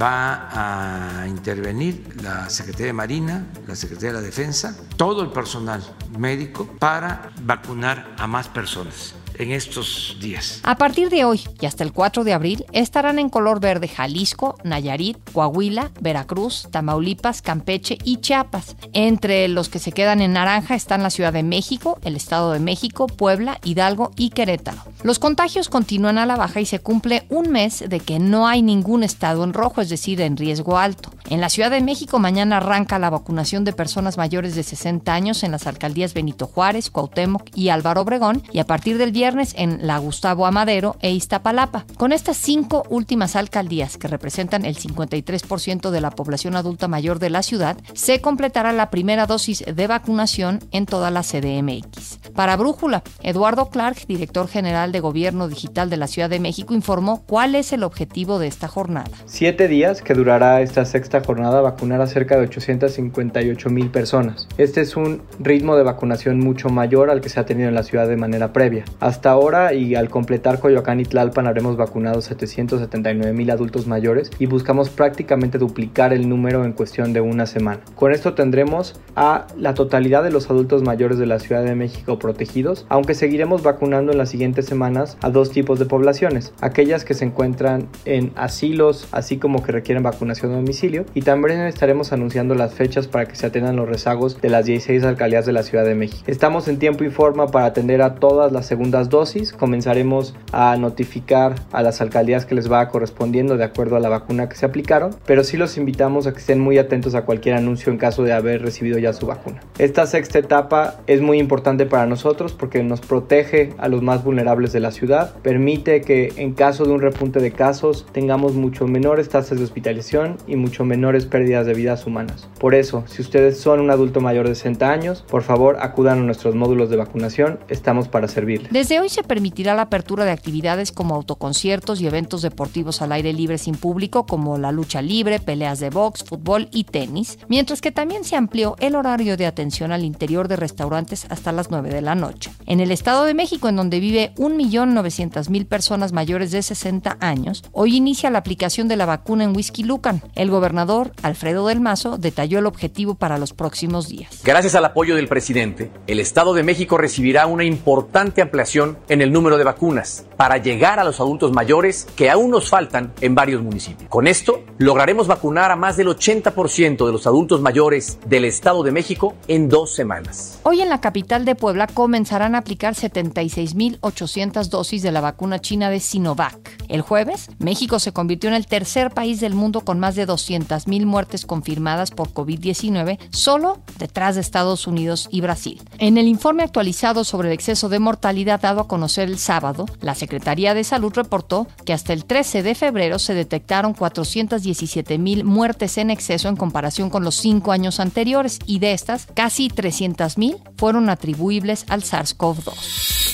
Va 0.00 1.22
a 1.22 1.26
intervenir 1.26 2.16
la 2.22 2.48
Secretaría 2.50 2.86
de 2.86 2.92
Marina, 2.92 3.46
la 3.66 3.74
Secretaría 3.74 4.12
de 4.12 4.20
la 4.20 4.26
Defensa, 4.26 4.76
todo 4.96 5.22
el 5.22 5.30
personal 5.30 5.82
médico 6.18 6.68
para 6.78 7.30
vacunar 7.42 8.14
a 8.18 8.26
más 8.26 8.48
personas 8.48 9.14
en 9.38 9.52
estos 9.52 10.16
días. 10.20 10.60
A 10.62 10.76
partir 10.76 11.08
de 11.10 11.24
hoy 11.24 11.40
y 11.60 11.66
hasta 11.66 11.84
el 11.84 11.92
4 11.92 12.24
de 12.24 12.32
abril 12.32 12.64
estarán 12.72 13.18
en 13.18 13.28
color 13.28 13.60
verde 13.60 13.88
Jalisco, 13.88 14.58
Nayarit, 14.64 15.18
Coahuila, 15.32 15.90
Veracruz, 16.00 16.68
Tamaulipas, 16.70 17.42
Campeche 17.42 17.98
y 18.04 18.18
Chiapas. 18.18 18.76
Entre 18.92 19.48
los 19.48 19.68
que 19.68 19.78
se 19.78 19.92
quedan 19.92 20.20
en 20.20 20.32
naranja 20.32 20.74
están 20.74 21.02
la 21.02 21.10
Ciudad 21.10 21.32
de 21.32 21.42
México, 21.42 21.98
el 22.02 22.16
Estado 22.16 22.52
de 22.52 22.60
México, 22.60 23.06
Puebla, 23.06 23.58
Hidalgo 23.64 24.10
y 24.16 24.30
Querétaro. 24.30 24.82
Los 25.04 25.20
contagios 25.20 25.68
continúan 25.68 26.18
a 26.18 26.26
la 26.26 26.36
baja 26.36 26.60
y 26.60 26.66
se 26.66 26.80
cumple 26.80 27.24
un 27.28 27.50
mes 27.50 27.84
de 27.88 28.00
que 28.00 28.18
no 28.18 28.48
hay 28.48 28.62
ningún 28.62 29.04
estado 29.04 29.44
en 29.44 29.52
rojo, 29.52 29.80
es 29.80 29.88
decir, 29.88 30.20
en 30.20 30.36
riesgo 30.36 30.76
alto. 30.76 31.10
En 31.30 31.40
la 31.40 31.50
Ciudad 31.50 31.70
de 31.70 31.80
México 31.80 32.18
mañana 32.18 32.56
arranca 32.56 32.98
la 32.98 33.08
vacunación 33.08 33.62
de 33.62 33.72
personas 33.72 34.16
mayores 34.16 34.56
de 34.56 34.64
60 34.64 35.12
años 35.14 35.44
en 35.44 35.52
las 35.52 35.68
alcaldías 35.68 36.14
Benito 36.14 36.46
Juárez, 36.46 36.90
Cuauhtémoc 36.90 37.48
y 37.54 37.68
Álvaro 37.68 38.00
Obregón 38.00 38.42
y 38.52 38.58
a 38.58 38.66
partir 38.66 38.98
del 38.98 39.12
viernes 39.12 39.54
en 39.56 39.86
la 39.86 39.98
Gustavo 39.98 40.46
Amadero 40.46 40.96
e 41.00 41.12
Iztapalapa. 41.12 41.84
Con 41.96 42.12
estas 42.12 42.36
cinco 42.36 42.82
últimas 42.88 43.36
alcaldías 43.36 43.98
que 43.98 44.08
representan 44.08 44.64
el 44.64 44.76
53% 44.76 45.90
de 45.90 46.00
la 46.00 46.10
población 46.10 46.56
adulta 46.56 46.88
mayor 46.88 47.20
de 47.20 47.30
la 47.30 47.44
ciudad, 47.44 47.76
se 47.94 48.20
completará 48.20 48.72
la 48.72 48.90
primera 48.90 49.26
dosis 49.26 49.64
de 49.64 49.86
vacunación 49.86 50.58
en 50.72 50.86
toda 50.86 51.12
la 51.12 51.22
CDMX. 51.22 52.18
Para 52.34 52.56
Brújula, 52.56 53.04
Eduardo 53.22 53.68
Clark, 53.70 54.06
director 54.08 54.48
general 54.48 54.87
de 54.92 55.00
Gobierno 55.00 55.48
Digital 55.48 55.90
de 55.90 55.96
la 55.96 56.06
Ciudad 56.06 56.30
de 56.30 56.40
México, 56.40 56.74
informó 56.74 57.22
cuál 57.26 57.54
es 57.54 57.72
el 57.72 57.82
objetivo 57.82 58.38
de 58.38 58.46
esta 58.46 58.68
jornada. 58.68 59.10
Siete 59.26 59.68
días 59.68 60.02
que 60.02 60.14
durará 60.14 60.60
esta 60.60 60.84
sexta 60.84 61.22
jornada 61.24 61.60
vacunar 61.60 62.00
a 62.00 62.06
cerca 62.06 62.36
de 62.36 62.42
858 62.42 63.70
mil 63.70 63.90
personas. 63.90 64.48
Este 64.58 64.80
es 64.80 64.96
un 64.96 65.22
ritmo 65.38 65.76
de 65.76 65.82
vacunación 65.82 66.38
mucho 66.38 66.68
mayor 66.68 67.10
al 67.10 67.20
que 67.20 67.28
se 67.28 67.40
ha 67.40 67.46
tenido 67.46 67.68
en 67.68 67.74
la 67.74 67.82
ciudad 67.82 68.08
de 68.08 68.16
manera 68.16 68.52
previa. 68.52 68.84
Hasta 69.00 69.30
ahora 69.30 69.74
y 69.74 69.94
al 69.94 70.10
completar 70.10 70.60
Coyoacán 70.60 71.00
y 71.00 71.04
Tlalpan 71.04 71.46
habremos 71.46 71.76
vacunado 71.76 72.20
779 72.20 73.32
mil 73.32 73.50
adultos 73.50 73.86
mayores 73.86 74.30
y 74.38 74.46
buscamos 74.46 74.90
prácticamente 74.90 75.58
duplicar 75.58 76.12
el 76.12 76.28
número 76.28 76.64
en 76.64 76.72
cuestión 76.72 77.12
de 77.12 77.20
una 77.20 77.46
semana. 77.46 77.80
Con 77.94 78.12
esto 78.12 78.34
tendremos 78.34 79.00
a 79.16 79.46
la 79.56 79.74
totalidad 79.74 80.22
de 80.22 80.30
los 80.30 80.50
adultos 80.50 80.82
mayores 80.82 81.18
de 81.18 81.26
la 81.26 81.38
Ciudad 81.38 81.64
de 81.64 81.74
México 81.74 82.18
protegidos, 82.18 82.86
aunque 82.88 83.14
seguiremos 83.14 83.62
vacunando 83.62 84.12
en 84.12 84.18
las 84.18 84.30
siguientes 84.30 84.66
semanas 84.78 85.18
a 85.22 85.30
dos 85.30 85.50
tipos 85.50 85.80
de 85.80 85.86
poblaciones, 85.86 86.52
aquellas 86.60 87.04
que 87.04 87.14
se 87.14 87.24
encuentran 87.24 87.88
en 88.04 88.30
asilos, 88.36 89.08
así 89.10 89.36
como 89.36 89.64
que 89.64 89.72
requieren 89.72 90.04
vacunación 90.04 90.52
a 90.52 90.54
domicilio, 90.54 91.04
y 91.14 91.22
también 91.22 91.62
estaremos 91.62 92.12
anunciando 92.12 92.54
las 92.54 92.74
fechas 92.74 93.08
para 93.08 93.26
que 93.26 93.34
se 93.34 93.46
atiendan 93.46 93.74
los 93.74 93.88
rezagos 93.88 94.40
de 94.40 94.50
las 94.50 94.66
16 94.66 95.02
alcaldías 95.02 95.46
de 95.46 95.52
la 95.52 95.64
Ciudad 95.64 95.84
de 95.84 95.96
México. 95.96 96.22
Estamos 96.28 96.68
en 96.68 96.78
tiempo 96.78 97.02
y 97.02 97.10
forma 97.10 97.48
para 97.48 97.66
atender 97.66 98.02
a 98.02 98.14
todas 98.14 98.52
las 98.52 98.66
segundas 98.66 99.08
dosis, 99.08 99.52
comenzaremos 99.52 100.36
a 100.52 100.76
notificar 100.76 101.56
a 101.72 101.82
las 101.82 102.00
alcaldías 102.00 102.46
que 102.46 102.54
les 102.54 102.70
va 102.70 102.88
correspondiendo 102.88 103.56
de 103.56 103.64
acuerdo 103.64 103.96
a 103.96 104.00
la 104.00 104.08
vacuna 104.08 104.48
que 104.48 104.54
se 104.54 104.64
aplicaron, 104.64 105.10
pero 105.26 105.42
sí 105.42 105.56
los 105.56 105.76
invitamos 105.76 106.28
a 106.28 106.32
que 106.32 106.38
estén 106.38 106.60
muy 106.60 106.78
atentos 106.78 107.16
a 107.16 107.22
cualquier 107.22 107.56
anuncio 107.56 107.90
en 107.90 107.98
caso 107.98 108.22
de 108.22 108.32
haber 108.32 108.62
recibido 108.62 108.96
ya 109.00 109.12
su 109.12 109.26
vacuna. 109.26 109.58
Esta 109.78 110.06
sexta 110.06 110.38
etapa 110.38 111.00
es 111.08 111.20
muy 111.20 111.40
importante 111.40 111.84
para 111.84 112.06
nosotros 112.06 112.52
porque 112.52 112.84
nos 112.84 113.00
protege 113.00 113.70
a 113.78 113.88
los 113.88 114.02
más 114.02 114.22
vulnerables 114.22 114.67
de 114.72 114.80
la 114.80 114.90
ciudad, 114.90 115.34
permite 115.42 116.00
que 116.00 116.32
en 116.36 116.52
caso 116.52 116.84
de 116.84 116.92
un 116.92 117.00
repunte 117.00 117.40
de 117.40 117.52
casos 117.52 118.06
tengamos 118.12 118.54
mucho 118.54 118.86
menores 118.86 119.28
tasas 119.28 119.58
de 119.58 119.64
hospitalización 119.64 120.36
y 120.46 120.56
mucho 120.56 120.84
menores 120.84 121.26
pérdidas 121.26 121.66
de 121.66 121.74
vidas 121.74 122.06
humanas. 122.06 122.48
Por 122.58 122.74
eso, 122.74 123.04
si 123.06 123.22
ustedes 123.22 123.58
son 123.58 123.80
un 123.80 123.90
adulto 123.90 124.20
mayor 124.20 124.48
de 124.48 124.54
60 124.54 124.90
años, 124.90 125.24
por 125.28 125.42
favor 125.42 125.78
acudan 125.80 126.18
a 126.18 126.22
nuestros 126.22 126.54
módulos 126.54 126.90
de 126.90 126.96
vacunación, 126.96 127.60
estamos 127.68 128.08
para 128.08 128.28
servirles. 128.28 128.72
Desde 128.72 129.00
hoy 129.00 129.08
se 129.08 129.22
permitirá 129.22 129.74
la 129.74 129.82
apertura 129.82 130.24
de 130.24 130.32
actividades 130.32 130.92
como 130.92 131.14
autoconciertos 131.14 132.00
y 132.00 132.06
eventos 132.06 132.42
deportivos 132.42 133.02
al 133.02 133.12
aire 133.12 133.32
libre 133.32 133.58
sin 133.58 133.74
público 133.74 134.26
como 134.26 134.58
la 134.58 134.72
lucha 134.72 135.02
libre, 135.02 135.40
peleas 135.40 135.80
de 135.80 135.90
box, 135.90 136.24
fútbol 136.24 136.68
y 136.70 136.84
tenis, 136.84 137.38
mientras 137.48 137.80
que 137.80 137.92
también 137.92 138.24
se 138.24 138.36
amplió 138.36 138.76
el 138.80 138.94
horario 138.94 139.36
de 139.36 139.46
atención 139.46 139.92
al 139.92 140.04
interior 140.04 140.48
de 140.48 140.56
restaurantes 140.56 141.26
hasta 141.30 141.52
las 141.52 141.70
9 141.70 141.90
de 141.90 142.02
la 142.02 142.14
noche. 142.14 142.50
En 142.66 142.80
el 142.80 142.90
Estado 142.90 143.24
de 143.24 143.34
México, 143.34 143.68
en 143.68 143.76
donde 143.76 144.00
vive 144.00 144.32
un 144.36 144.56
1.900.000 144.58 145.66
personas 145.66 146.12
mayores 146.12 146.50
de 146.50 146.62
60 146.62 147.18
años, 147.20 147.62
hoy 147.72 147.96
inicia 147.96 148.30
la 148.30 148.38
aplicación 148.38 148.88
de 148.88 148.96
la 148.96 149.06
vacuna 149.06 149.44
en 149.44 149.54
Whisky 149.54 149.84
Lucan. 149.84 150.22
El 150.34 150.50
gobernador, 150.50 151.12
Alfredo 151.22 151.68
del 151.68 151.80
Mazo, 151.80 152.18
detalló 152.18 152.58
el 152.58 152.66
objetivo 152.66 153.14
para 153.14 153.38
los 153.38 153.52
próximos 153.52 154.08
días. 154.08 154.40
Gracias 154.44 154.74
al 154.74 154.84
apoyo 154.84 155.14
del 155.14 155.28
presidente, 155.28 155.90
el 156.06 156.20
Estado 156.20 156.54
de 156.54 156.62
México 156.62 156.98
recibirá 156.98 157.46
una 157.46 157.64
importante 157.64 158.42
ampliación 158.42 158.98
en 159.08 159.22
el 159.22 159.32
número 159.32 159.56
de 159.56 159.64
vacunas 159.64 160.26
para 160.36 160.58
llegar 160.58 160.98
a 160.98 161.04
los 161.04 161.20
adultos 161.20 161.52
mayores 161.52 162.06
que 162.16 162.30
aún 162.30 162.50
nos 162.50 162.68
faltan 162.68 163.12
en 163.20 163.34
varios 163.34 163.62
municipios. 163.62 164.08
Con 164.08 164.26
esto, 164.26 164.64
lograremos 164.78 165.26
vacunar 165.26 165.70
a 165.70 165.76
más 165.76 165.96
del 165.96 166.08
80% 166.08 167.06
de 167.06 167.12
los 167.12 167.26
adultos 167.26 167.60
mayores 167.60 168.18
del 168.26 168.44
Estado 168.44 168.82
de 168.82 168.92
México 168.92 169.34
en 169.46 169.68
dos 169.68 169.94
semanas. 169.94 170.60
Hoy 170.64 170.80
en 170.80 170.88
la 170.88 171.00
capital 171.00 171.44
de 171.44 171.54
Puebla 171.54 171.86
comenzarán 171.86 172.54
a 172.54 172.58
aplicar 172.58 172.94
76.800 172.94 174.47
dosis 174.52 175.02
de 175.02 175.12
la 175.12 175.20
vacuna 175.20 175.60
china 175.60 175.90
de 175.90 176.00
Sinovac. 176.00 176.78
El 176.88 177.02
jueves, 177.02 177.48
México 177.58 177.98
se 177.98 178.12
convirtió 178.12 178.48
en 178.48 178.56
el 178.56 178.66
tercer 178.66 179.10
país 179.10 179.40
del 179.40 179.54
mundo 179.54 179.82
con 179.82 180.00
más 180.00 180.14
de 180.14 180.26
200.000 180.26 181.04
muertes 181.04 181.46
confirmadas 181.46 182.10
por 182.10 182.30
COVID-19, 182.32 183.18
solo 183.30 183.80
detrás 183.98 184.34
de 184.34 184.40
Estados 184.40 184.86
Unidos 184.86 185.28
y 185.30 185.40
Brasil. 185.40 185.82
En 185.98 186.18
el 186.18 186.26
informe 186.26 186.62
actualizado 186.62 187.24
sobre 187.24 187.48
el 187.48 187.54
exceso 187.54 187.88
de 187.88 187.98
mortalidad 187.98 188.60
dado 188.60 188.80
a 188.80 188.88
conocer 188.88 189.28
el 189.28 189.38
sábado, 189.38 189.86
la 190.00 190.14
Secretaría 190.14 190.74
de 190.74 190.84
Salud 190.84 191.12
reportó 191.14 191.66
que 191.84 191.92
hasta 191.92 192.12
el 192.12 192.24
13 192.24 192.62
de 192.62 192.74
febrero 192.74 193.18
se 193.18 193.34
detectaron 193.34 193.94
417.000 193.94 195.44
muertes 195.44 195.98
en 195.98 196.10
exceso 196.10 196.48
en 196.48 196.56
comparación 196.56 197.10
con 197.10 197.22
los 197.22 197.34
cinco 197.36 197.72
años 197.72 198.00
anteriores 198.00 198.58
y 198.66 198.78
de 198.78 198.92
estas, 198.92 199.26
casi 199.34 199.68
300.000 199.68 200.56
fueron 200.76 201.10
atribuibles 201.10 201.84
al 201.88 202.02
SARS-CoV-2. 202.02 203.17